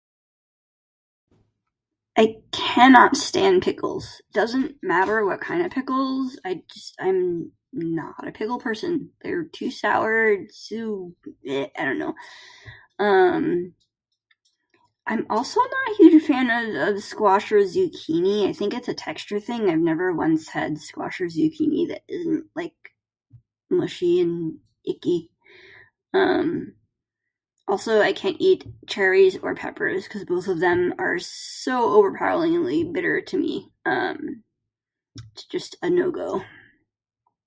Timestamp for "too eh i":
10.67-11.83